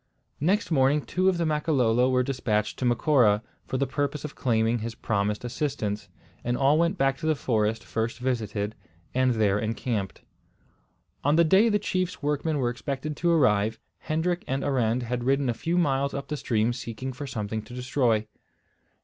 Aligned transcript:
Next 0.39 0.71
morning 0.71 1.03
two 1.03 1.29
of 1.29 1.37
the 1.37 1.45
Makololo 1.45 2.09
were 2.09 2.23
despatched 2.23 2.79
to 2.79 2.85
Macora, 2.85 3.43
for 3.67 3.77
the 3.77 3.85
purpose 3.85 4.25
of 4.25 4.33
claiming 4.33 4.79
his 4.79 4.95
promised 4.95 5.43
assistance; 5.45 6.09
and 6.43 6.57
all 6.57 6.79
went 6.79 6.97
back 6.97 7.19
to 7.19 7.27
the 7.27 7.35
forest 7.35 7.83
first 7.83 8.17
visited, 8.17 8.73
and 9.13 9.35
there 9.35 9.59
encamped. 9.59 10.23
On 11.23 11.35
the 11.35 11.43
day 11.43 11.69
the 11.69 11.77
chief's 11.77 12.23
workmen 12.23 12.57
were 12.57 12.71
expected 12.71 13.15
to 13.17 13.29
arrive, 13.29 13.79
Hendrik 13.99 14.43
and 14.47 14.63
Arend 14.63 15.03
had 15.03 15.23
ridden 15.23 15.49
a 15.49 15.53
few 15.53 15.77
miles 15.77 16.15
up 16.15 16.29
the 16.29 16.35
stream 16.37 16.73
seeking 16.73 17.13
for 17.13 17.27
something 17.27 17.61
to 17.61 17.75
destroy. 17.75 18.25